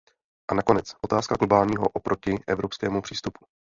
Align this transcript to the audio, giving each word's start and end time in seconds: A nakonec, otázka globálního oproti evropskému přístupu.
A 0.47 0.53
nakonec, 0.53 0.95
otázka 1.01 1.35
globálního 1.39 1.87
oproti 1.89 2.31
evropskému 2.47 3.01
přístupu. 3.01 3.45